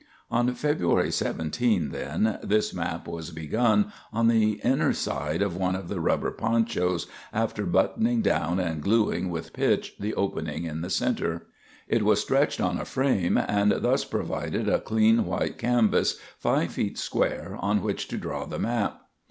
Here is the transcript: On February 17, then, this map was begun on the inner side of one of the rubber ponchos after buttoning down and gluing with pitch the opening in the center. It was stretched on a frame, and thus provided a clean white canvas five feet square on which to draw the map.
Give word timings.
On 0.31 0.51
February 0.55 1.11
17, 1.11 1.89
then, 1.89 2.39
this 2.41 2.73
map 2.73 3.07
was 3.07 3.29
begun 3.29 3.93
on 4.11 4.29
the 4.29 4.53
inner 4.63 4.93
side 4.93 5.43
of 5.43 5.55
one 5.55 5.75
of 5.75 5.89
the 5.89 5.99
rubber 5.99 6.31
ponchos 6.31 7.05
after 7.31 7.67
buttoning 7.67 8.23
down 8.23 8.59
and 8.59 8.81
gluing 8.81 9.29
with 9.29 9.53
pitch 9.53 9.93
the 9.99 10.15
opening 10.15 10.63
in 10.63 10.81
the 10.81 10.89
center. 10.89 11.45
It 11.87 12.01
was 12.01 12.19
stretched 12.19 12.59
on 12.59 12.79
a 12.79 12.85
frame, 12.85 13.37
and 13.37 13.71
thus 13.71 14.03
provided 14.03 14.67
a 14.67 14.79
clean 14.81 15.23
white 15.23 15.59
canvas 15.59 16.19
five 16.39 16.71
feet 16.71 16.97
square 16.97 17.55
on 17.61 17.83
which 17.83 18.07
to 18.07 18.17
draw 18.17 18.47
the 18.47 18.57
map. 18.57 19.01